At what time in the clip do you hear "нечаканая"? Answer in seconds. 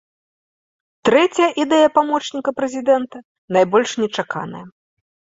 4.05-4.63